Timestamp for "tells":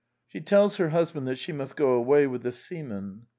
0.41-0.77